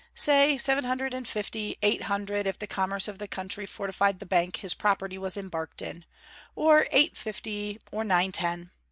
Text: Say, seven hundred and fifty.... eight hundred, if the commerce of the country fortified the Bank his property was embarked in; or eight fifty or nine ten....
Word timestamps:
Say, 0.15 0.57
seven 0.57 0.83
hundred 0.85 1.13
and 1.13 1.27
fifty.... 1.27 1.77
eight 1.83 2.05
hundred, 2.05 2.47
if 2.47 2.57
the 2.57 2.65
commerce 2.65 3.07
of 3.07 3.19
the 3.19 3.27
country 3.27 3.67
fortified 3.67 4.17
the 4.17 4.25
Bank 4.25 4.55
his 4.57 4.73
property 4.73 5.19
was 5.19 5.37
embarked 5.37 5.79
in; 5.79 6.05
or 6.55 6.87
eight 6.91 7.15
fifty 7.15 7.77
or 7.91 8.03
nine 8.03 8.31
ten.... 8.31 8.71